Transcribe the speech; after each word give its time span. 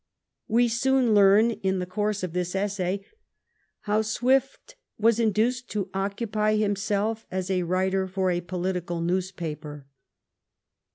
We 0.47 0.67
soon 0.67 1.13
learn 1.13 1.51
in 1.51 1.77
the 1.77 1.85
course 1.85 2.23
of 2.23 2.33
this 2.33 2.55
essay 2.55 3.05
how 3.81 4.01
Swift 4.01 4.75
was 4.97 5.19
induced 5.19 5.69
to 5.73 5.91
occupy 5.93 6.55
himself 6.55 7.27
as 7.29 7.51
a 7.51 7.61
writer 7.61 8.07
for 8.07 8.31
a 8.31 8.41
political 8.41 8.99
newspaper. 8.99 9.85